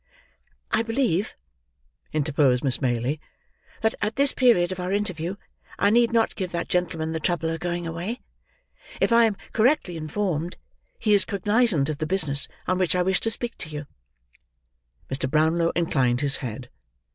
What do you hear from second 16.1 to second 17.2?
his head. Mr.